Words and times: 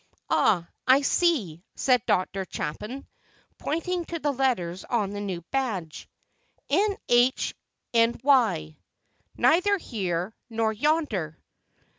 "Ah, 0.31 0.67
I 0.87 1.03
see," 1.03 1.61
said 1.75 2.03
Dr. 2.07 2.47
Chapin, 2.49 3.05
pointing 3.59 4.03
to 4.05 4.17
the 4.17 4.33
letters 4.33 4.83
on 4.83 5.11
the 5.11 5.21
new 5.21 5.41
badge, 5.51 6.09
"N. 6.71 6.97
H., 7.07 7.53
N. 7.93 8.19
Y., 8.23 8.77
'Neither 9.37 9.77
Here, 9.77 10.33
Nor 10.49 10.73
Yonder." 10.73 11.37